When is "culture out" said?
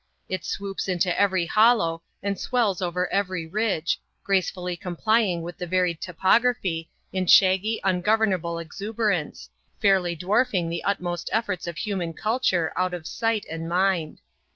12.13-12.95